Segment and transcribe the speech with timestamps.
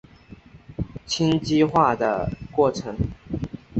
[1.05, 2.95] 羟基化的过程。